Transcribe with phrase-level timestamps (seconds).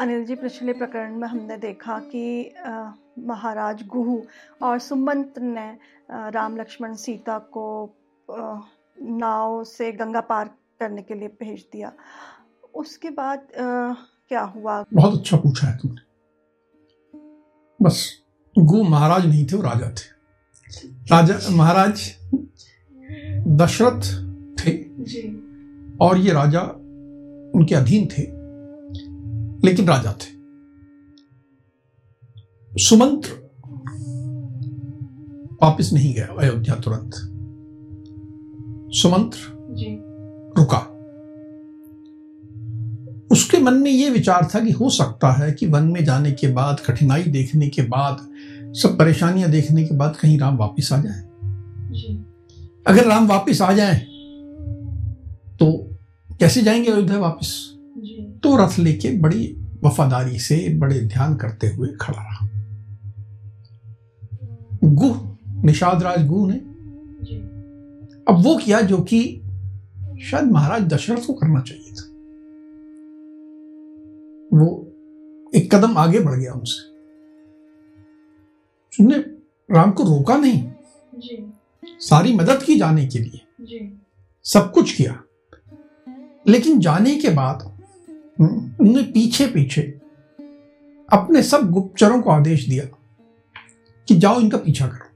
[0.00, 2.52] अनिल जी पिछले प्रकरण में हमने देखा कि
[3.26, 4.22] महाराज गुहू
[4.62, 5.66] और सुमंत ने
[6.10, 7.64] राम लक्ष्मण सीता को
[8.98, 11.92] नाव से गंगा पार करने के लिए भेज दिया।
[12.74, 14.84] उसके बाद क्या हुआ?
[14.94, 16.00] बहुत अच्छा पूछा है तुमने।
[17.80, 18.02] बस
[18.56, 22.10] गु महाराज नहीं थे वो राजा थे। राजा महाराज
[23.62, 24.12] दशरथ
[24.58, 25.22] थे जी।
[26.02, 26.60] और ये राजा
[27.54, 28.39] उनके अधीन थे।
[29.64, 30.40] लेकिन राजा थे।
[32.78, 33.50] सुमंत्र
[35.62, 37.10] वापिस नहीं गया अयोध्या तुरंत।
[38.94, 39.38] सुमंत्र
[39.70, 39.98] जी।
[40.60, 40.86] रुका।
[43.32, 46.48] उसके मन में यह विचार था कि हो सकता है कि वन में जाने के
[46.48, 48.28] बाद कठिनाई देखने के बाद
[48.74, 51.20] सब परेशानियाँ देखने के बाद कहीं राम वापिस आ जाए।
[52.86, 53.98] अगर राम वापिस आ जाए
[55.56, 55.90] तो
[56.40, 57.79] कैसे जाएँगे अयोध्या वापिस?
[58.42, 62.48] तो रथ लेके बड़ी वफादारी से बड़े ध्यान करते हुए खड़ा रहा।
[64.84, 66.56] गुह निषाद राज गुह ने
[68.28, 69.22] अब वो किया जो कि
[70.22, 72.02] शायद महाराज दशरथ को करना चाहिए था।
[74.58, 74.92] वो
[75.54, 76.90] एक कदम आगे बढ़ गया उनसे।
[78.90, 79.14] उसने
[79.74, 80.72] राम को रोका नहीं।
[81.14, 81.52] जी।
[81.86, 84.00] सारी मदद की जाने के लिए। जी।
[84.44, 85.22] सब कुछ किया।
[86.48, 87.79] लेकिन जाने के बाद
[88.40, 89.82] उन्होंने पीछे पीछे
[91.12, 92.84] अपने सब गुप्तचरों को आदेश दिया
[94.08, 95.06] कि जाओ इनका पीछा करो।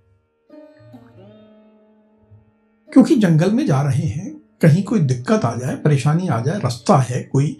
[2.93, 6.97] क्योंकि जंगल में जा रहे हैं, कहीं कोई दिक्कत आ जाए, परेशानी आ जाए, रास्ता
[6.97, 7.57] है कोई,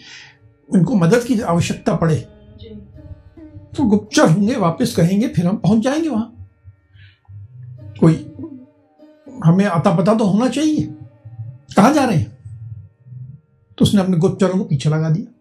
[0.69, 2.17] उनको मदद की आवश्यकता पड़े
[3.77, 6.51] तो गुप्तचर होंगे, वापस कहेंगे, फिर हम पहुँच जाएँगे वहाँ।
[8.01, 8.15] कोई
[9.45, 10.95] हमें आता पता तो होना चाहिए।
[11.77, 12.39] कहा जा रहे हैं?
[13.79, 15.34] तो उसने अपने गुप्तचरों को पीछे लगा दिया।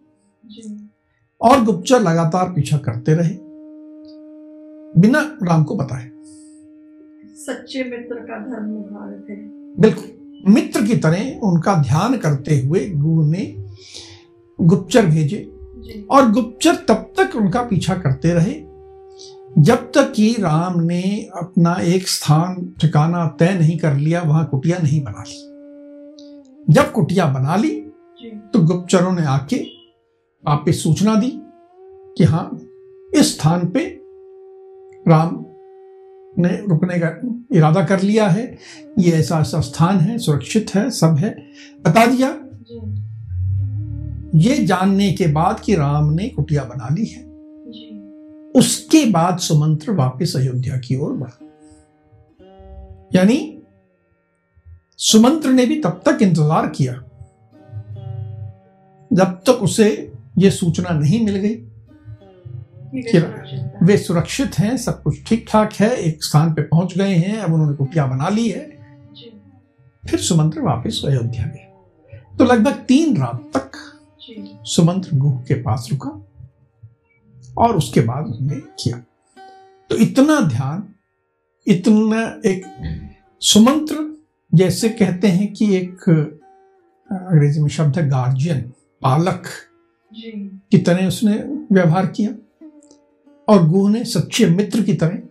[1.41, 3.38] और गुप्तचर लगातार पीछा करते रहे।
[5.02, 6.09] बिना राम को बताए।
[7.36, 9.36] सच्चे मित्र का धर्म निभा थे।
[9.81, 13.56] बिल्कुल। मित्र की तरह उनका ध्यान करते हुए गुरु ने
[14.62, 15.50] गुप्तचर भेजे।
[16.12, 18.53] और गुप्तचर तब तक उनका पीछा करते रहे
[19.58, 24.78] जब तक कि राम ने अपना एक स्थान ठिकाना तय नहीं कर लिया वहाँ कुटिया
[24.78, 27.70] नहीं बना ली। जब कुटिया बना ली
[28.53, 29.58] तो गुप्तचरों ने आके
[30.48, 31.31] आप पे सूचना दी
[32.18, 32.59] कि हाँ
[33.16, 33.86] इस स्थान पे
[35.08, 35.46] राम
[36.38, 37.09] ने रुकने का
[37.58, 38.58] इरादा कर लिया है।
[39.00, 41.30] ये ऐसा ऐसा स्थान है सुरक्षित है सब है।
[41.86, 42.30] बता दिया।
[44.36, 47.24] ये जानने के बाद कि राम ने कुटिया बना ली है।
[48.52, 51.40] उसके बाद सुमंत्र वापस अयोध्या की ओर बढ़ा।
[53.16, 53.59] यानी
[54.98, 56.94] सुमंत्र ने भी तब तक इंतज़ार किया
[59.12, 61.56] जब तक उसे ये सूचना नहीं मिल गई।
[62.96, 67.38] कि वे सुरक्षित हैं सब कुछ ठीक ठाक है एक स्थान पे पहुँच गए हैं
[67.38, 68.66] अब उन्होंने कुटिया बना ली है।
[70.10, 71.70] फिर सुमंत्र वापस अयोध्या गए।
[72.38, 73.72] तो लगभग तीन रात तक
[74.66, 76.10] सुमंत्र गुह के पास रुका
[77.58, 78.98] और उसके बाद उसने किया।
[79.90, 80.88] तो इतना ध्यान
[81.68, 82.66] इतना एक
[83.42, 84.18] सुमंत्र
[84.54, 88.62] जैसे कहते हैं कि एक अंग्रेज़ी में शब्द है गार्जियन
[89.02, 89.44] पालक।
[90.72, 91.34] की तरह उसने
[91.72, 92.35] व्यवहार किया
[93.47, 95.22] और गुह ने सच्चे मित्र की तरह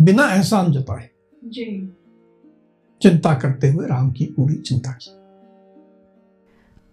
[0.00, 1.10] बिना एहसान जताए
[3.02, 5.10] चिंता करते हुए राम की पूरी चिंता की।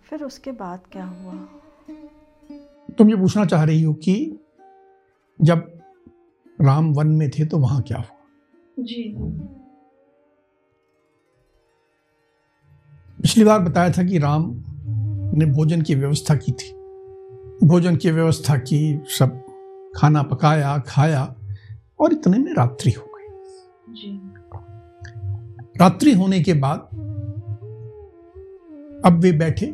[0.10, 1.34] फिर उसके बाद क्या हुआ?
[2.98, 4.40] तुम ये पूछना चाह रही हो कि
[5.42, 5.82] जब
[6.62, 8.18] राम वन में थे तो वहाँ क्या हुआ?
[8.80, 9.16] जी।
[13.22, 14.64] पिछली बार बताया था कि राम
[15.34, 16.72] ने भोजन की व्यवस्था की थी।
[17.68, 19.42] भोजन की व्यवस्था की सब
[19.96, 21.36] खाना पकाया खाया
[22.00, 23.26] और इतने में रात्रि हो गई।
[25.80, 26.80] रात्रि होने के बाद
[29.06, 29.66] अब वे बैठे।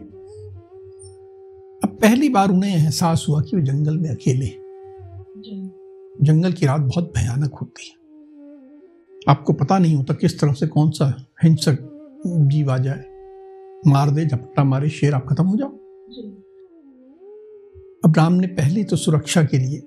[1.84, 4.48] अब पहली बार उन्हें एहसास हुआ कि वे जंगल में अकेले
[6.26, 7.96] जंगल की रात बहुत भयानक होती है।
[9.30, 11.78] आपको पता नहीं होता किस तरह से कौन सा हिंसक
[12.28, 13.15] जीव आ जाए।
[13.88, 15.70] मार दे झपट्टा मारे शेर आप खत्म हो जाओ।
[18.06, 19.82] अब राम ने पहले तो सुरक्षा के लिए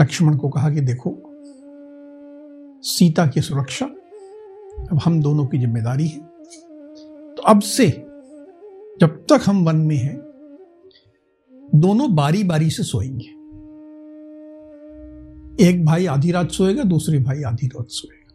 [0.00, 1.10] लक्ष्मण को कहा कि देखो
[2.82, 3.86] सीता की सुरक्षा
[4.90, 6.20] अब हम दोनों की ज़िम्मेदारी है।
[7.34, 7.88] तो अब से
[9.00, 10.16] जब तक हम वन में हैं
[11.74, 13.34] दोनों बारी बारी से सोएँगे।
[15.68, 18.34] एक भाई आधी रात सोएगा दूसरे भाई आधी रात सोएगा।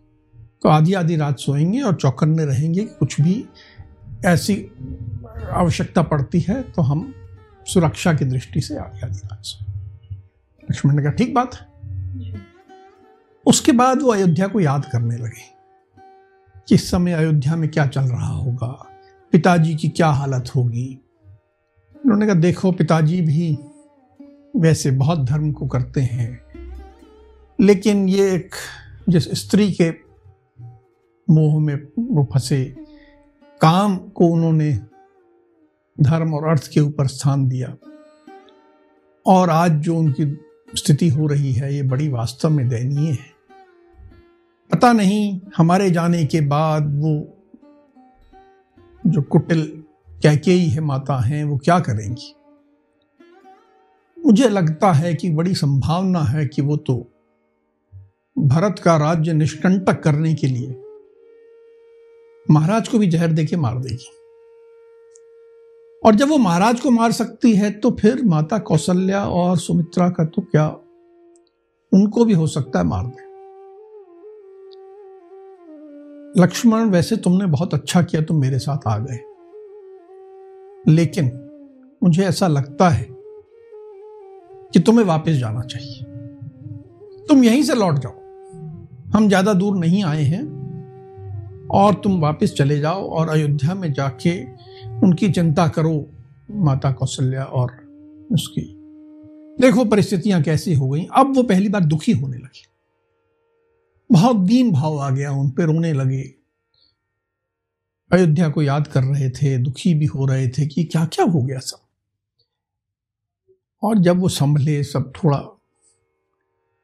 [0.63, 3.33] तो आधी आधी रात सोएँगे और चौकन्ने रहेंगे कि कुछ भी
[4.25, 4.55] ऐसी
[5.51, 7.13] आवश्यकता पड़ती है तो हम
[7.67, 10.15] सुरक्षा की दृष्टि से रात सोए
[10.63, 11.51] लक्ष्मण ने कहा, ठीक बात
[13.45, 15.49] उसके बाद वो अयोध्या को याद करने लगे
[16.67, 18.67] कि इस समय अयोध्या में क्या चल रहा होगा,
[19.33, 20.99] पिताजी की क्या हालत होगी।
[22.05, 23.57] उन्होंने कहा, देखो, पिताजी भी
[24.55, 26.41] वैसे बहुत धर्म को करते हैं,
[27.59, 28.55] लेकिन ये एक,
[29.09, 29.89] जिस स्त्री के
[31.29, 32.80] मोह में वो फंसे
[33.61, 34.79] काम को उन्होंने
[36.01, 37.77] धर्म और अर्थ के ऊपर स्थान दिया।
[39.25, 40.37] और आज जो उनकी
[40.75, 43.31] स्थिति हो रही है, ये बड़ी वास्तव में दयनीय है।
[44.71, 47.37] पता नहीं हमारे जाने के बाद वो
[49.07, 52.35] जो कुटिल कैकेयी है, माता हैं, वो क्या करेंगी?
[54.25, 57.11] मुझे लगता है कि बड़ी संभावना है कि वो तो
[58.37, 60.80] भरत का राज्य निष्कंटक करने के लिए
[62.45, 64.09] महाराज को भी जहर देके मार देगी।
[66.03, 70.25] और जब वो महाराज को मार सकती है तो फिर माता कौशल्या और सुमित्रा का
[70.25, 70.67] तो क्या?
[71.91, 73.29] उनको भी हो सकता है मार दे।
[76.35, 79.19] लक्ष्मण, वैसे तुमने बहुत अच्छा किया, तुम मेरे साथ आ गए।
[80.87, 81.31] लेकिन
[82.01, 83.07] मुझे ऐसा लगता है
[84.73, 86.03] कि तुम्हें वापस जाना चाहिए।
[87.25, 88.19] तुम यहीं से लौट जाओ।
[89.13, 90.60] हम ज़्यादा दूर नहीं आए हैं।
[91.71, 94.43] और तुम वापस चले जाओ और अयोध्या में जाके
[94.89, 96.09] उनकी चिंता करो
[96.51, 97.71] माता कौशल्या और
[98.31, 98.77] उसकी।
[99.59, 102.65] देखो परिस्थितियाँ कैसी हो गई। अब वो पहली बार दुखी होने लगी।
[104.11, 106.21] बहुत दीन भाव आ गया, उन पर रोने लगे।
[108.11, 111.41] अयोध्या को याद कर रहे थे, दुखी भी हो रहे थे कि क्या क्या हो
[111.41, 111.81] गया सब।
[113.83, 115.43] और जब वो संभले, सब थोड़ा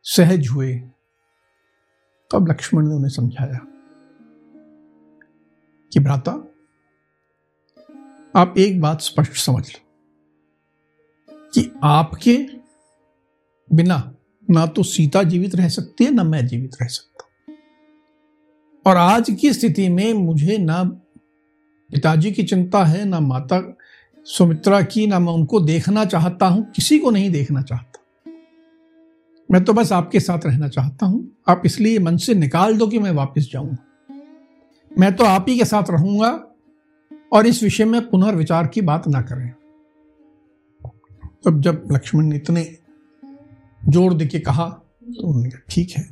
[0.04, 0.78] सहज हुए,
[2.32, 3.77] तब लक्ष्मण ने उन्हें समझाया।
[5.92, 6.32] कि भ्राता,
[8.36, 9.80] आप एक बात स्पष्ट समझ लो
[11.54, 12.38] कि आपके
[13.70, 14.14] बिना
[14.50, 17.26] ना तो सीता जीवित रह सकती है, ना मैं जीवित रह सकता
[18.86, 23.78] और आज की स्थिति में मुझे ना पिताजी की चिंता है, ना माता
[24.26, 28.04] सुमित्रा की, ना मैं उनको देखना चाहता हूँ, किसी को नहीं देखना चाहता।
[29.52, 33.00] मैं तो बस आपके साथ रहना चाहता हूँ। आप इसलिए मन से निकाल दो कि
[33.00, 33.87] मैं वापस जाऊँगा।
[34.98, 36.30] मैं तो आप ही के साथ रहूँगा
[37.34, 39.50] और इस विषय में पुनर्विचार की बात ना करें।
[41.46, 42.64] तब जब लक्ष्मण ने इतने
[43.82, 46.04] ज़ोर दे के कहा तो उन्होंने कहा ठीक है।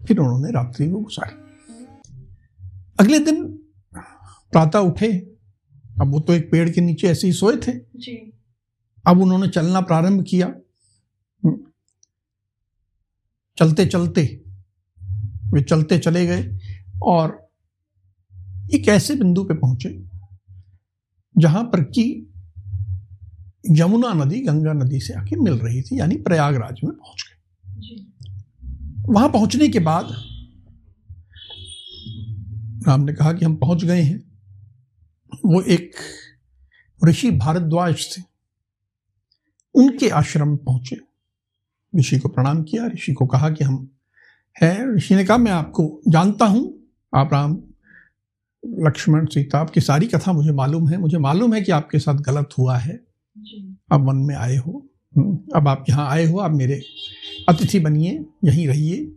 [0.00, 1.36] फिर उन्होंने रात्रि को गुजारी।
[3.00, 3.44] अगले दिन
[4.52, 5.12] प्रातः उठे।
[6.00, 8.16] अब वो तो एक पेड़ के नीचे ऐसे ही सोए थे। जी।
[9.04, 10.52] अब उन्होंने चलना प्रारंभ किया।
[13.58, 14.22] चलते चलते
[15.52, 16.58] वे चलते चले गए
[17.02, 17.42] और
[18.72, 20.04] एक ऐसे बिंदु पे पहुँचे
[21.38, 22.30] जहाँ पर कि
[23.70, 27.34] यमुना नदी गंगा नदी से आके मिल रही थी यानी प्रयागराज में पहुँच गए
[29.12, 30.08] वहाँ पहुँचने के बाद
[32.88, 34.32] राम ने कहा कि हम पहुँच गए हैं।
[35.46, 35.94] वो एक
[37.04, 38.22] ऋषि भारद्वाज थे।
[39.74, 40.96] उनके आश्रम पहुँचे।
[41.98, 43.90] ऋषि को प्रणाम किया। ऋषि को कहा कि हम
[44.62, 47.62] हैं। ऋषि ने कहा मैं आपको जानता हूँ। आप राम
[48.66, 52.48] लक्ष्मण सीता आपकी सारी कथा मुझे मालूम है। मुझे मालूम है कि आपके साथ गलत
[52.58, 53.04] हुआ है।
[53.92, 56.82] अब मन में आए हो। हम्म, अब आप यहाँ आए हो आप मेरे
[57.48, 59.12] अतिथि बनिए यहीं रहिए।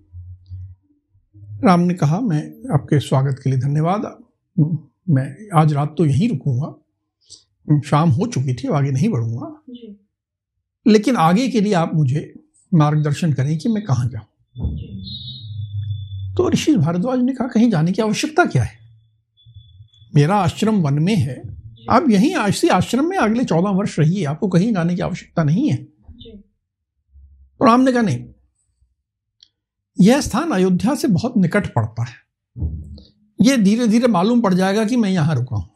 [1.63, 4.23] राम ने कहा मैं आपके स्वागत के लिए धन्यवाद।
[4.59, 4.79] हम्म,
[5.13, 6.85] मैं आज रात तो यहीं रुकूँगा।
[7.69, 9.63] हम्म, शाम हो चुकी थी आगे नहीं बढ़ूँगा।
[10.87, 12.33] लेकिन आगे के लिए आप मुझे
[12.73, 14.25] मार्गदर्शन करें कि मैं कहाँ जाऊँ?
[16.35, 18.86] तो ऋषि भारद्वाज ने कहा कहीं जाने की आवश्यकता क्या है?
[20.17, 21.41] मेरा आश्रम वन में है।
[21.89, 25.69] आप यहीं इसी आश्रम में अगले चौदह वर्ष रहिए। आपको कहीं जाने की आवश्यकता नहीं
[25.69, 25.77] है।
[27.59, 28.25] तो राम ने कहा नहीं
[29.97, 32.15] यह स्थान अयोध्या से बहुत निकट पड़ता है।
[33.39, 35.69] यह धीरे धीरे मालूम पड़ जाएगा कि मैं यहाँ रुका हूँ।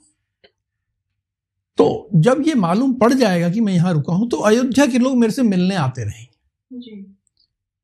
[1.77, 5.15] तो जब ये मालूम पड़ जाएगा कि मैं यहाँ रुका हूँ तो अयोध्या के लोग
[5.17, 7.01] मेरे से मिलने आते रहेंगे।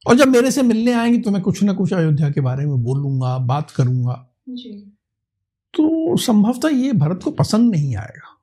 [0.05, 2.83] और जब मेरे से मिलने आएँगे तो मैं कुछ ना कुछ अयोध्या के बारे में
[2.83, 4.13] बोलूँगा बात करूँगा।
[5.77, 8.33] तो संभवतः ये भरत को पसंद नहीं आएगा।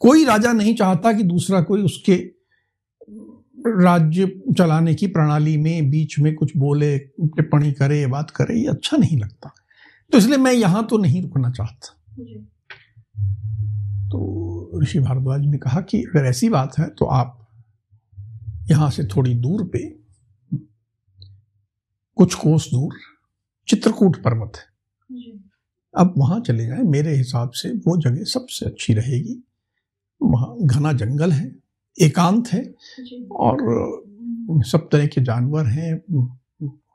[0.00, 2.16] कोई राजा नहीं चाहता कि दूसरा कोई उसके
[3.66, 4.26] राज्य
[4.58, 9.18] चलाने की प्रणाली में बीच में कुछ बोले टिप्पणी करे बात करे ये अच्छा नहीं
[9.18, 9.52] लगता।
[10.12, 11.94] तो इसलिए मैं यहाँ तो नहीं रुकना चाहता।
[14.08, 17.34] तो ऋषि भारद्वाज ने कहा कि अगर ऐसी बात है तो आप
[18.70, 19.86] यहाँ से थोड़ी दूर पे
[22.16, 22.94] कुछ कोस दूर
[23.68, 24.64] चित्रकूट पर्वत है।
[25.98, 29.42] अब वहाँ चले जाए मेरे हिसाब से वो जगह सबसे अच्छी रहेगी।
[30.20, 31.54] वहाँ घना जंगल है
[31.98, 32.62] एकांत है
[33.38, 35.92] और सब तरह के जानवर हैं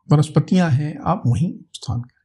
[0.09, 2.21] वनस्पतियाँ हैं आप वहीं स्थान करें।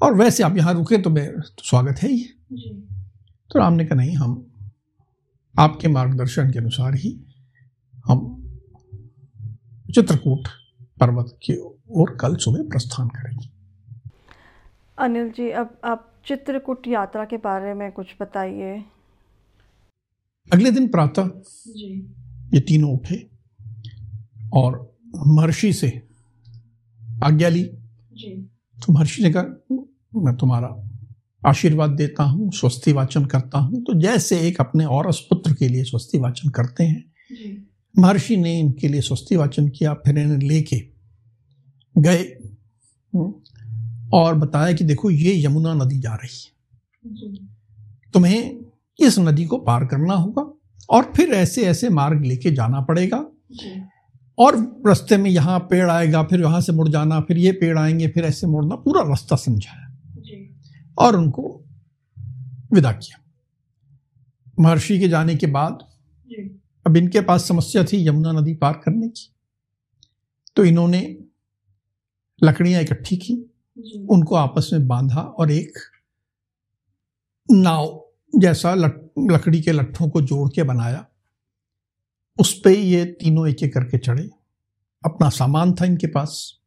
[0.00, 2.22] और वैसे आप यहाँ रुके तो मैं तो स्वागत है ही।
[3.50, 4.44] तो राम ने कहा नहीं हम
[5.54, 7.10] आपके मार्गदर्शन के अनुसार ही
[8.04, 8.34] हम
[9.86, 10.48] चित्रकूट
[11.00, 11.56] पर्वत की
[11.90, 13.57] ओर कल सुबह प्रस्थान करेंगे।
[14.98, 18.72] अनिल जी अब आप चित्रकूट यात्रा के बारे में कुछ बताइए।
[20.50, 21.30] अगले दिन प्रातः
[22.54, 23.16] ये तीनों उठे
[24.54, 25.90] और महर्षि से
[27.24, 29.42] आज्ञा ली। तो महर्षि ने कहा
[30.22, 30.68] मैं तुम्हारा
[31.42, 35.84] आशीर्वाद देता हूँ स्वस्ति वाचन करता हूँ। तो जैसे एक अपने और पुत्र के लिए
[35.84, 37.04] स्वस्ति वाचन करते हैं
[37.94, 40.80] महर्षि ने इनके लिए स्वस्ति वाचन किया फिर इन्हें लेके
[41.96, 42.24] गए।
[44.14, 47.46] और बताया कि देखो ये यमुना नदी जा रही है।
[48.14, 48.60] तुम्हें
[49.00, 50.42] इस नदी को पार करना होगा
[50.90, 53.18] और फिर ऐसे ऐसे मार्ग लेके जाना पड़ेगा।
[54.38, 58.08] और रास्ते में यहाँ पेड़ आएगा फिर वहाँ से मुड़ जाना फिर ये पेड़ आएँगे
[58.08, 59.84] फिर ऐसे मुड़ना पूरा रास्ता समझाया।
[60.98, 61.64] और उनको
[62.72, 63.18] विदा किया।
[64.60, 65.78] महर्षि के जाने के बाद
[66.86, 69.28] अब इनके पास समस्या थी यमुना नदी पार करने की।
[70.56, 71.18] तो इन्होंने
[72.42, 73.50] लकड़ियाँ इकट्ठी की
[74.10, 75.72] उनको आपस में बांधा और एक
[77.50, 81.06] नाव जैसा लकड़ी के लट्ठों को जोड़ के बनाया।
[82.40, 84.30] उस पर ये तीनों एक एक करके चढ़े।
[85.04, 86.58] अपना सामान था इनके पास।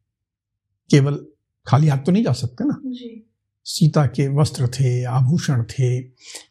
[0.90, 1.26] केवल
[1.66, 3.28] खाली हाथ तो नहीं जा सकते ना। जी।
[3.64, 6.02] सीता के वस्त्र थे आभूषण थे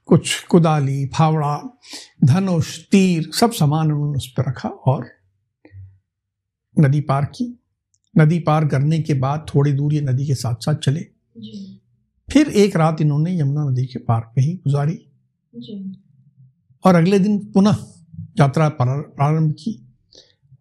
[0.05, 1.79] कुछ कुदाली फावड़ा
[2.23, 5.09] धनुष तीर सब सामान उन्होंने उस पर रखा और
[6.79, 7.60] नदी पार की।
[8.15, 11.01] नदी पार करने के बाद थोड़ी दूर ये नदी के साथ साथ चले।
[12.29, 14.99] फिर एक रात इन्होंने यमुना नदी के पार पे ही गुजारी
[16.85, 17.77] और अगले दिन पुनः
[18.39, 19.87] यात्रा प्रारंभ की।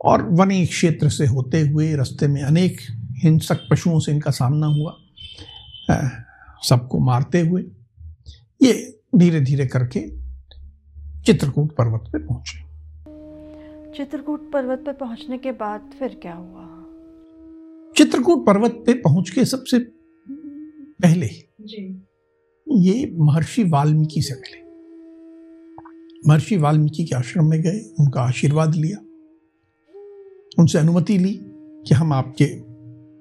[0.04, 2.80] और वनी क्षेत्र से होते हुए रास्ते में अनेक
[3.16, 4.96] हिंसक पशुओं से इनका सामना हुआ।
[6.62, 7.62] सबको मारते हुए
[8.62, 8.72] ये
[9.16, 10.00] धीरे धीरे करके
[11.22, 12.58] चित्रकूट पर्वत पे पहुँचे।
[13.96, 16.79] चित्रकूट पर्वत पे पहुँचने के बाद फिर क्या हुआ?
[18.00, 19.78] चित्रकूट पर्वत पे पहुँच के सबसे
[21.02, 21.26] पहले
[21.60, 22.02] जी।
[22.68, 24.62] ये महर्षि वाल्मीकि से मिले।
[26.28, 28.98] महर्षि वाल्मीकि के आश्रम में गए उनका आशीर्वाद लिया।
[30.58, 31.40] उनसे अनुमति ली
[31.88, 32.44] कि हम आपके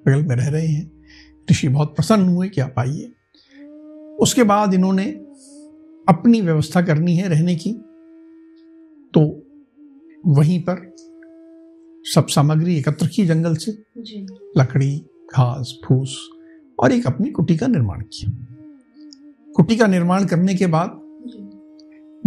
[0.01, 1.03] बगल में रह रहे हैं।
[1.51, 3.12] ऋषि बहुत प्रसन्न हुए कि आप आइए।
[4.21, 5.05] उसके बाद इन्होंने
[6.09, 7.74] अपनी व्यवस्था करनी है रहने की।
[9.13, 9.45] तो
[10.27, 10.88] वहीं पर
[12.15, 14.97] सब सामग्री एकत्र की जंगल से। जी। लकड़ी
[15.33, 16.29] घास फूस
[16.79, 18.31] और एक अपनी कुटी का निर्माण किया।
[19.55, 20.99] कुटी का निर्माण करने के बाद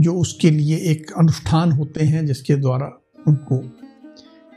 [0.03, 2.93] जो। उसके लिए एक अनुष्ठान होते हैं जिसके द्वारा
[3.29, 3.59] उनको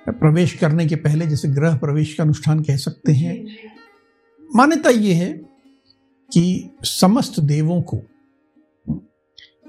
[0.10, 3.46] प्रवेश करने के पहले जैसे ग्रह प्रवेश का अनुष्ठान कह सकते हैं।
[4.56, 5.34] मान्यता ये है
[6.34, 7.98] कि समस्त देवों को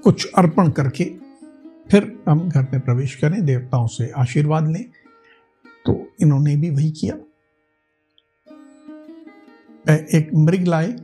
[0.03, 1.03] कुछ अर्पण करके
[1.91, 4.85] फिर हम घर में प्रवेश करें देवताओं से आशीर्वाद लें।
[5.87, 7.15] तो इन्होंने भी वही किया।
[10.17, 10.95] एक मृग लाए।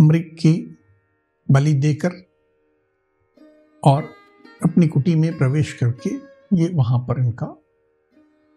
[0.00, 0.52] मृग की
[1.48, 2.12] बलि देकर
[3.82, 4.02] और
[4.64, 6.10] अपनी कुटी में प्रवेश करके
[6.56, 7.48] ये वहाँ पर इनका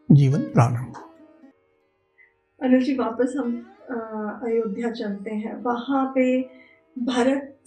[0.09, 1.09] जीवन प्रारंभ हुआ।
[2.61, 3.55] अनिल जी, वापस हम
[4.43, 6.25] अयोध्या चलते हैं। वहाँ पे
[6.95, 7.63] भरत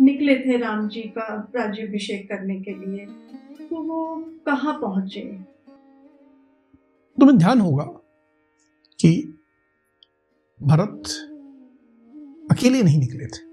[0.00, 3.06] निकले थे राम जी का राज्यभिषेक करने के लिए।
[3.60, 4.00] तो वो
[4.46, 5.22] कहाँ पहुँचे?
[7.18, 7.84] तुम्हें ध्यान होगा
[9.00, 9.38] कि
[10.62, 11.02] भरत
[12.50, 13.46] अकेले नहीं निकले थे।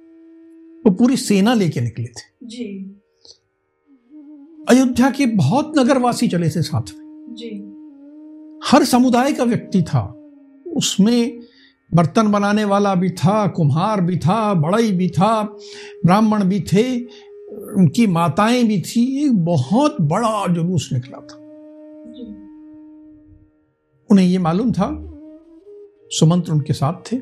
[0.86, 2.95] वो पूरी सेना लेके निकले थे। जी।
[4.69, 7.72] अयोध्या के बहुत नगरवासी चले थे साथ में। जी।
[8.69, 10.31] हर समुदाय का व्यक्ति था।
[10.77, 11.39] उसमें
[11.93, 15.43] बर्तन बनाने वाला भी था कुम्हार भी था बड़ई भी था
[16.05, 17.03] ब्राह्मण भी थे
[17.77, 21.41] उनकी माताएँ भी थी। एक बहुत बड़ा जुलूस निकला था।
[24.15, 24.88] उन्हें ये मालूम था
[26.12, 27.17] सुमंत्र उनके साथ थे।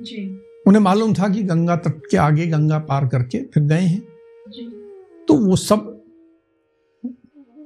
[0.00, 0.24] जी।
[0.66, 4.00] उन्हें मालूम था कि गंगा तट के आगे गंगा पार करके फिर गए हैं।
[4.48, 4.66] जी।
[5.28, 5.86] तो वो सब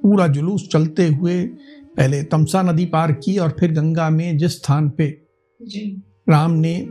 [0.02, 1.42] पूरा जुलूस चलते हुए
[1.96, 5.10] पहले तमसा नदी पार की और फिर गंगा में जिस स्थान पे
[5.60, 6.88] जी। राम ने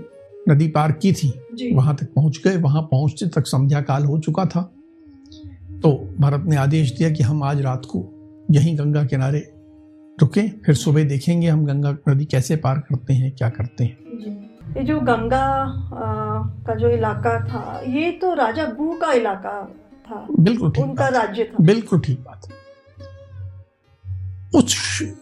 [0.49, 1.33] नदी पार की थी
[1.73, 4.61] वहाँ तक पहुँच गए। वहाँ पहुँचते तक संध्या काल हो चुका था।
[5.83, 8.07] तो भरत ने आदेश दिया कि हम आज रात को
[8.51, 9.39] यहीं गंगा किनारे
[10.17, 13.97] रुके फिर सुबह देखेंगे हम गंगा नदी कैसे पार करते हैं क्या करते हैं।
[14.77, 16.05] ये जो गंगा आ,
[16.65, 19.61] का जो इलाका था ये तो राजा गु का इलाका
[20.09, 22.47] था। बिल्कुल ठीक उनका राज्य था। बिल्कुल ठीक बात।
[24.55, 24.63] उस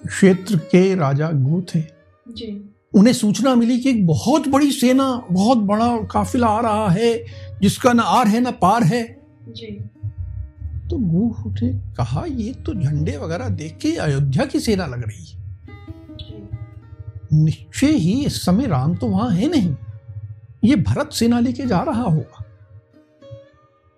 [0.07, 1.81] क्षेत्र के राजा गु थे।
[2.27, 7.25] जी। उन्हें सूचना मिली कि एक बहुत बड़ी सेना बहुत बड़ा काफिला आ रहा है
[7.61, 9.03] जिसका ना आर है ना पार है।
[9.49, 9.67] जी।
[10.89, 15.25] तो गु उठे कहा ये तो झंडे वगैरह देख के अयोध्या की सेना लग रही
[15.25, 15.45] है।
[17.33, 19.75] निश्चय ही इस समय राम तो वहाँ है नहीं।
[20.63, 22.43] ये भरत सेना लेके जा रहा होगा।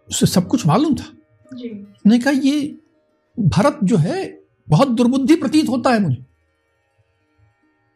[0.09, 1.05] उसे सब कुछ मालूम था।
[1.53, 2.77] जी। ने कहा ये
[3.39, 4.39] भरत जो है
[4.69, 6.25] बहुत दुर्बुद्धि प्रतीत होता है मुझे।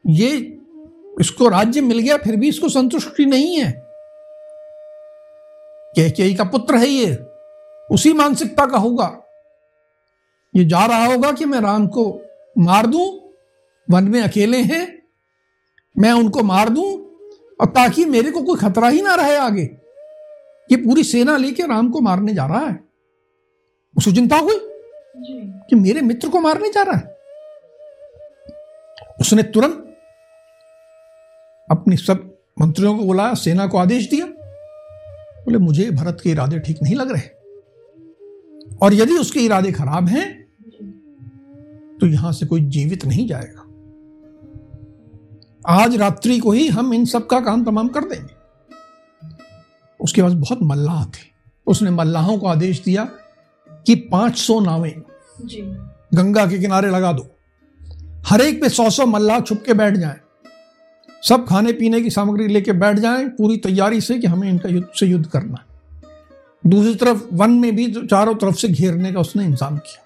[0.07, 0.59] ये
[1.21, 3.71] इसको राज्य मिल गया फिर भी इसको संतुष्टि नहीं है।
[5.99, 7.27] के का पुत्र है ये।
[7.91, 9.05] उसी मानसिकता का होगा।
[10.55, 12.03] ये जा रहा होगा कि मैं राम को
[12.57, 13.05] मार दूँ
[13.89, 15.01] वन में अकेले हैं
[15.95, 16.85] मैं उनको मार दूँ
[17.61, 19.63] और ताकि मेरे को कोई खतरा ही ना रहे आगे।
[20.69, 22.79] ये पूरी सेना लेके राम को मारने जा रहा है।
[23.97, 24.55] उसको चिंता हुई
[25.69, 27.15] कि मेरे मित्र को मारने जा रहा है।
[29.19, 29.87] उसने तुरंत
[31.71, 34.25] अपने सब मंत्रियों को बुलाया सेना को आदेश दिया।
[35.45, 37.40] बोले मुझे भरत के इरादे ठीक नहीं लग रहे।
[38.81, 40.29] और यदि उसके इरादे खराब हैं
[41.99, 43.65] तो यहाँ से कोई जीवित नहीं जाएगा।
[45.71, 48.33] आज रात्रि को ही हम इन सब का काम तमाम कर देंगे।
[49.99, 51.29] उसके पास बहुत मल्लाह थे।
[51.67, 53.03] उसने मल्लाहों को आदेश दिया
[53.85, 54.93] कि 500 नावें
[56.13, 57.27] गंगा के किनारे लगा दो।
[58.27, 60.19] हर एक पे सौ सौ मल्लाह छुप के बैठ जाएँ।
[61.23, 64.87] सब खाने पीने की सामग्री लेके बैठ जाएँ पूरी तैयारी से कि हमें इनका युद्ध
[64.95, 65.69] से युद्ध करना है।
[66.63, 70.03] दूसरी तरफ़ वन में भी चारों तरफ़ से घेरने का उसने इंतज़ाम किया।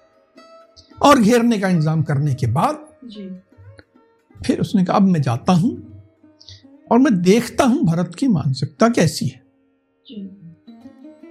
[1.00, 2.84] और घेरने का इंतज़ाम करने के बाद
[4.36, 5.72] फिर उसने कहा अब मैं जाता हूँ
[6.90, 9.44] और मैं देखता हूँ भरत की मानसिकता कैसी है।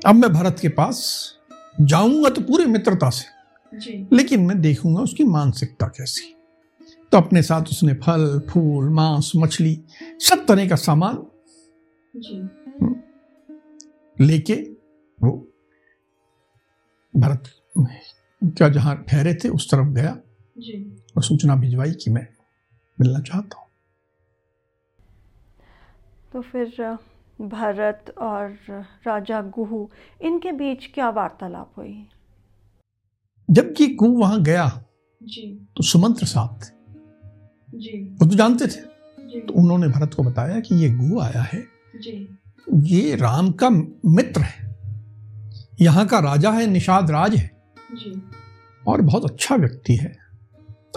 [0.05, 1.01] अब मैं भरत के पास
[1.81, 3.33] जाऊँगा तो पूरी मित्रता से
[4.15, 6.33] लेकिन मैं देखूँगा उसकी मानसिकता कैसी
[7.11, 9.79] तो अपने साथ उसने फल फूल मांस मछली
[10.19, 11.25] सब तरह का सामान
[14.17, 14.55] लेके
[15.25, 15.47] वो
[17.15, 17.43] भरत
[18.43, 20.17] क्या जहाँ ठहरे थे उस तरफ़ गया
[20.57, 22.27] जी। और सूचना भिजवाई कि मैं
[23.01, 23.67] मिलना चाहता हूँ।
[26.33, 26.97] तो फिर
[27.41, 28.57] भरत और
[29.07, 29.89] राजा गुहू
[30.21, 32.07] इनके बीच क्या वार्तालाप हुई?
[33.49, 34.85] जबकि गु वहाँ गया
[35.23, 36.73] जी। तो सुमंत्र साथ थे।
[37.77, 38.81] जी। वो तो जानते थे।
[39.29, 41.61] जी। तो उन्होंने भरत को बताया कि ये गु आया है।
[41.95, 42.37] जी।
[42.73, 44.74] ये राम का मित्र है।
[45.81, 47.51] यहाँ का राजा है निषाद राज है।
[47.91, 48.21] जी।
[48.87, 50.17] और बहुत अच्छा व्यक्ति है।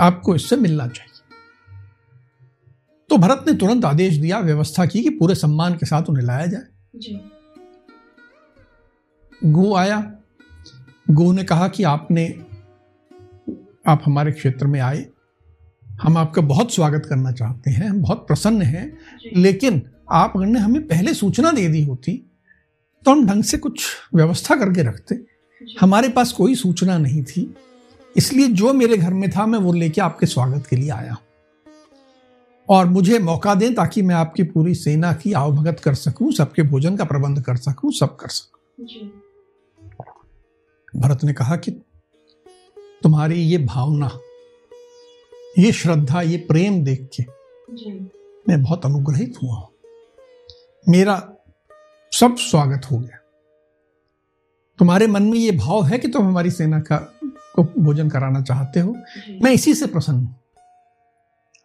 [0.00, 1.20] आपको इससे मिलना चाहिए।
[3.08, 6.46] तो भरत ने तुरंत आदेश दिया व्यवस्था की कि पूरे सम्मान के साथ उन्हें लाया
[6.46, 6.62] जाए।
[6.96, 7.20] जी।
[9.44, 10.12] गो आया।
[11.10, 12.44] गो ने कहा कि आपने
[13.86, 15.06] आप हमारे क्षेत्र में आए।
[16.02, 18.98] हम आपका बहुत स्वागत करना चाहते हैं हम बहुत प्रसन्न हैं।
[19.36, 22.27] लेकिन आप अगर ने हमें पहले सूचना दे दी होती
[23.04, 25.14] तो हम ढंग से कुछ व्यवस्था करके रखते।
[25.80, 27.54] हमारे पास कोई सूचना नहीं थी।
[28.16, 31.16] इसलिए जो मेरे घर में था मैं वो लेके आपके स्वागत के लिए आया
[32.68, 36.96] और मुझे मौका दें ताकि मैं आपकी पूरी सेना की आवभगत कर सकूँ सबके भोजन
[36.96, 39.10] का प्रबंध कर सकूँ सब कर सकूँ।
[40.96, 41.70] भरत ने कहा कि
[43.02, 44.18] तुम्हारी ये भावना
[45.58, 47.24] ये श्रद्धा ये प्रेम देख के
[48.48, 49.68] मैं बहुत अनुग्रहित हुआ
[50.88, 51.16] मेरा
[52.12, 53.18] सब स्वागत हो गया।
[54.78, 58.80] तुम्हारे मन में ये भाव है कि तुम हमारी सेना का को भोजन कराना चाहते
[58.80, 58.96] हो?
[59.42, 60.36] मैं इसी से प्रसन्न हूँ।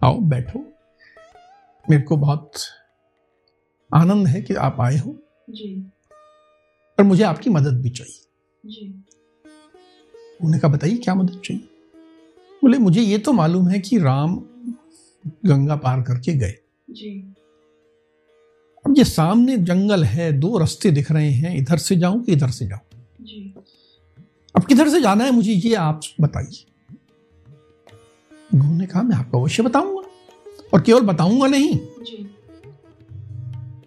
[0.03, 0.59] आओ बैठो।
[1.89, 2.51] मेरे को बहुत
[3.93, 5.17] आनंद है कि आप आए हो।
[5.49, 5.91] जी।
[6.97, 8.25] पर मुझे आपकी मदद भी चाहिए।
[8.65, 8.87] जी।
[10.41, 11.69] उन्होंने कहा बताइए क्या मदद चाहिए?
[12.61, 14.35] बोले मुझे ये तो मालूम है कि राम
[15.27, 16.53] गंगा पार करके गए।
[16.89, 17.33] जी।
[18.85, 22.49] अब ये सामने जंगल है दो रास्ते दिख रहे हैं इधर से जाऊँ कि इधर
[22.49, 22.79] से जाऊँ?
[23.21, 23.53] जी।
[24.55, 26.65] अब किधर से जाना है मुझे ये आप बताइए।
[28.53, 30.01] उन्होंने कहा मैं आपको अवश्य बताऊँगा
[30.73, 32.29] और केवल बताऊँगा नहीं। जी।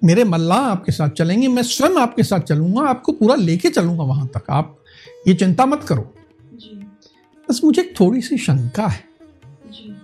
[0.05, 4.27] मेरे मल्ला आपके साथ चलेंगे मैं स्वयं आपके साथ चलूँगा आपको पूरा लेके चलूँगा वहाँ
[4.27, 4.77] तक। आप
[5.29, 6.13] ये चिंता मत करो।
[7.49, 9.05] बस मुझे थोड़ी सी शंका है
[9.67, 9.97] जी।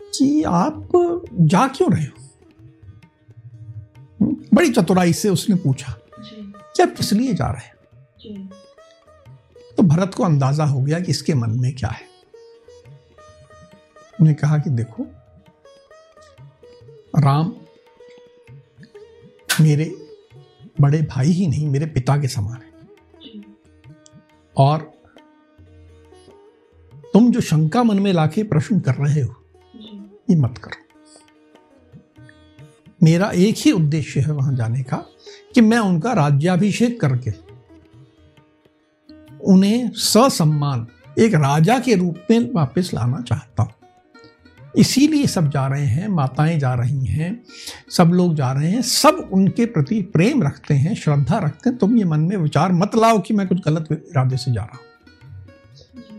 [0.00, 0.90] कि आप
[1.34, 2.23] जा क्यों रहे हो?
[4.24, 7.74] बड़ी चतुराई से उसने पूछा कि आप किस लिए जा रहे हैं?
[9.76, 12.06] तो भरत को अंदाज़ा हो गया कि इसके मन में क्या है।
[14.20, 15.06] उन्हें कहा कि देखो
[17.18, 17.54] राम
[19.60, 19.94] मेरे
[20.80, 22.72] बड़े भाई ही नहीं मेरे पिता के समान है।
[24.56, 24.92] और
[27.12, 29.34] तुम जो शंका मन में लाके प्रश्न कर रहे हो
[30.30, 30.83] ये मत करो।
[33.04, 34.96] मेरा एक ही उद्देश्य है वहाँ जाने का,
[35.54, 37.32] कि मैं उनका राज्याभिषेक करके,
[39.44, 40.86] उन्हें ससम्मान,
[41.18, 43.72] एक राजा के रूप में वापस लाना चाहता हूँ।
[44.76, 47.42] इसीलिए सब जा रहे हैं, माताएँ जा रही हैं,
[47.90, 51.96] सब लोग जा रहे हैं, सब उनके प्रति प्रेम रखते हैं, श्रद्धा रखते हैं। तुम
[51.96, 54.82] ये मन में विचार मत लाओ कि मैं कुछ गलत इरादे से जा रहा हूँ।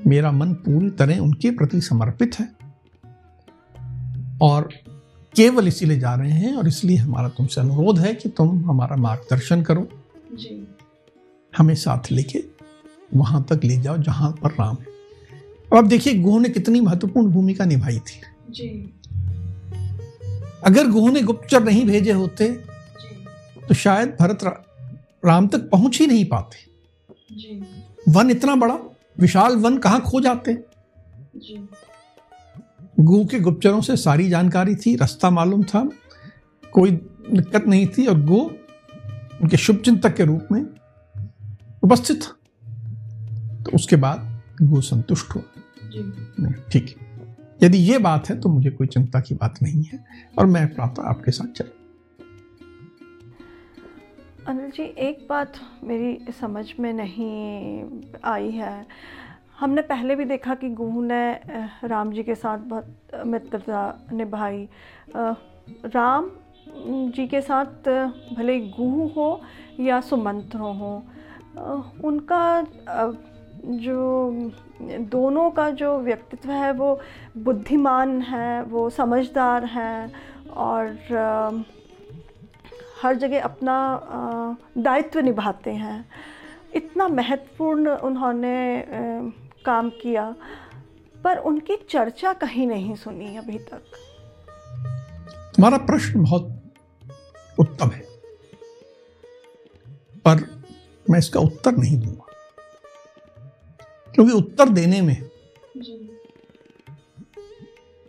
[0.08, 2.48] मेरा मन पूरी तरह उनके प्रति समर्पित है।
[4.42, 4.70] और
[5.36, 9.62] केवल इसीलिए जा रहे हैं और इसलिए हमारा तुमसे अनुरोध है कि तुम हमारा मार्गदर्शन
[9.62, 9.88] करो।
[10.34, 10.68] जी।
[11.54, 12.44] हमें साथ लेके
[13.14, 14.94] वहाँ तक ले जाओ जहाँ पर राम है।
[15.72, 18.70] अब आप देखिए गुह ने कितनी महत्वपूर्ण भूमिका निभाई थी। जी।
[20.64, 22.50] अगर गुह ने गुप्तचर नहीं भेजे होते
[23.68, 24.52] तो शायद भरत रा,
[25.26, 26.58] राम तक पहुँच ही नहीं पाते।
[27.36, 27.64] जी।
[28.10, 28.78] वन इतना बड़ा
[29.20, 30.54] विशाल वन कहाँ खो जाते?
[31.36, 31.58] जी।
[33.00, 35.90] गु के गुप्तचरों से सारी जानकारी थी रास्ता मालूम था
[36.72, 38.40] कोई दिक्कत नहीं थी और गो
[39.42, 40.66] उनके शुभ चिंतक के रूप में
[41.84, 42.32] उपस्थित था।
[43.64, 45.44] तो उसके बाद गो संतुष्ट हुआ।
[46.72, 47.06] ठीक। है
[47.64, 50.06] यदि ये बात है तो मुझे कोई चिंता की बात नहीं है
[50.38, 51.70] और मैं प्रातः आपके साथ चल।
[54.48, 55.54] अनिल जी एक बात
[55.84, 57.84] मेरी समझ में नहीं
[58.26, 58.88] आई है।
[59.60, 61.40] हमने पहले भी देखा कि गुहू ने
[61.84, 64.68] राम जी के साथ बहुत मित्रता निभाई।
[65.86, 66.30] राम
[67.10, 67.90] जी के साथ
[68.38, 69.42] भले गुहू हो
[69.80, 71.04] या सुमंत्र हो
[72.04, 72.62] उनका
[73.66, 74.52] जो,
[75.12, 77.00] दोनों का जो व्यक्तित्व है वो
[77.38, 80.12] बुद्धिमान है, वो समझदार है
[80.58, 81.66] और
[83.04, 83.78] हर जगह अपना
[84.78, 86.06] दायित्व निभाते हैं।
[86.76, 88.56] इतना महत्वपूर्ण उन्होंने
[89.66, 90.36] काम किया
[91.16, 93.84] पर उनकी चर्चा कहीं नहीं सुनी अभी तक।
[95.56, 96.62] तुम्हारा प्रश्न बहुत
[97.58, 98.04] उत्तम है
[100.26, 100.44] पर
[101.06, 102.26] मैं इसका उत्तर नहीं दूँगा।
[104.14, 105.16] क्योंकि उत्तर देने में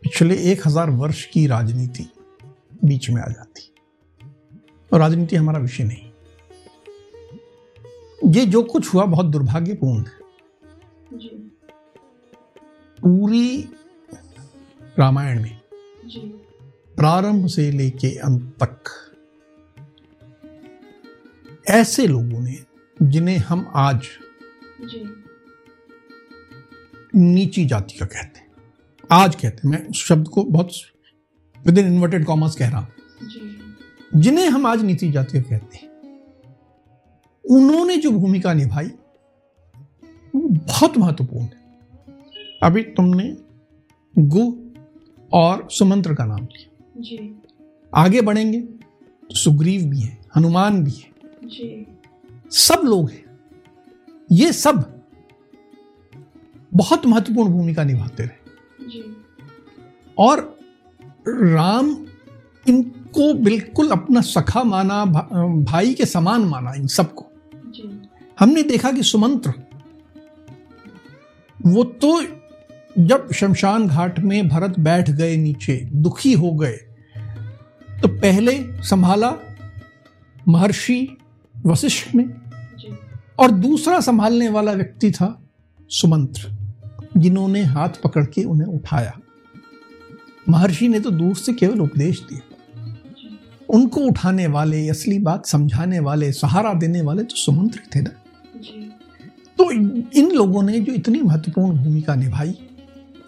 [0.02, 2.08] पिछले एक हज़ार वर्ष की राजनीति
[2.84, 3.70] बीच में आ जाती।
[4.92, 6.10] और राजनीति हमारा विषय नहीं।
[8.32, 10.14] ये जो कुछ हुआ बहुत दुर्भाग्यपूर्ण है।
[13.06, 13.68] पूरी
[14.98, 15.60] रामायण में।
[16.96, 18.90] प्रारंभ से लेके अंत तक
[21.70, 22.58] ऐसे लोगों ने
[23.02, 24.06] जिन्हें हम आज
[27.14, 28.46] नीची जाति का कहते हैं।
[29.10, 30.70] आज कहते हैं मैं शब्द को बहुत
[31.66, 32.88] विद इन इन्वर्टेड कॉमर्स कह रहा हूँ।
[34.14, 35.90] जिन्हें हम आज नीची जाति का कहते हैं
[37.44, 38.90] उन्होंने जो भूमिका निभाई
[40.34, 41.65] वो बहुत महत्वपूर्ण है।
[42.62, 43.36] अभी तुमने
[44.18, 44.56] गु
[45.32, 47.42] और सुमंत्र का नाम लिया। जी।
[47.94, 51.10] आगे बढ़ेंगे तो सुग्रीव भी है हनुमान भी है।
[51.44, 51.86] जी।
[52.50, 53.24] सब लोग हैं।
[54.32, 55.02] ये सब
[56.74, 59.16] बहुत महत्वपूर्ण भूमिका निभाते रहे। जी।
[60.18, 60.58] और
[61.28, 62.06] राम
[62.68, 65.20] इनको बिल्कुल अपना सखा माना भा,
[65.64, 67.26] भाई के समान माना इन सबको।
[68.40, 69.52] हमने देखा कि सुमंत्र
[71.66, 72.20] वो तो
[72.98, 76.76] जब शमशान घाट में भरत बैठ गए नीचे दुखी हो गए
[78.02, 79.32] तो पहले संभाला
[80.48, 81.16] महर्षि
[81.66, 82.24] वशिष्ठ ने
[83.38, 85.28] और दूसरा संभालने वाला व्यक्ति था
[85.90, 86.56] सुमंत्र
[87.16, 89.12] जिन्होंने हाथ पकड़ के उन्हें उठाया।
[90.48, 92.40] महर्षि ने तो दूर से केवल उपदेश दिया
[93.68, 98.10] उनको उठाने वाले असली बात समझाने वाले सहारा देने वाले तो सुमंत्र थे ना।
[99.58, 102.58] तो इन लोगों ने जो इतनी महत्वपूर्ण भूमिका निभाई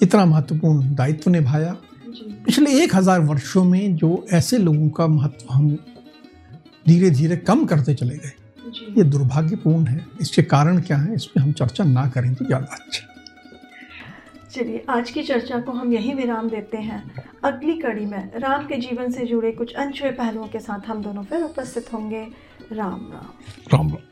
[0.00, 1.76] इतना महत्वपूर्ण दायित्व निभाया।
[2.44, 5.68] पिछले एक हज़ार वर्षों में जो ऐसे लोगों का महत्व हम
[6.86, 8.32] धीरे धीरे कम करते चले गए
[8.96, 11.14] ये दुर्भाग्यपूर्ण है। इसके कारण क्या है?
[11.14, 13.06] इस पर हम चर्चा ना करें तो ज़्यादा अच्छा।
[14.50, 17.02] चलिए आज की चर्चा को हम यही विराम देते हैं।
[17.44, 21.22] अगली कड़ी में राम के जीवन से जुड़े कुछ अनछुए पहलुओं के साथ हम दोनों
[21.24, 22.26] फिर उपस्थित होंगे।
[22.72, 23.32] राम राम।
[23.72, 24.07] राम राम।